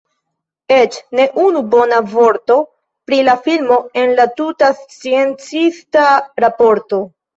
[0.75, 2.57] Eĉ ne unu bona vorto
[3.11, 6.09] pri la filmo en la tuta sciencista
[6.47, 7.03] raporto.